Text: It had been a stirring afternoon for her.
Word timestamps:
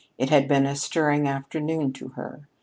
It 0.17 0.31
had 0.31 0.47
been 0.47 0.65
a 0.65 0.75
stirring 0.75 1.27
afternoon 1.27 1.93
for 1.93 2.09
her. 2.15 2.47